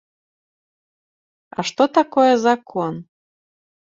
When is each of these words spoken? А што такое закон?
А 1.57 1.67
што 1.69 1.83
такое 1.99 2.31
закон? 2.47 2.93